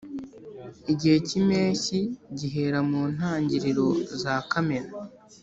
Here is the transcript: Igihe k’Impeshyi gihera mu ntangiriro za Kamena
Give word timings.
Igihe 0.91 1.15
k’Impeshyi 1.25 1.99
gihera 2.37 2.79
mu 2.89 3.01
ntangiriro 3.13 3.87
za 4.21 4.35
Kamena 4.49 4.91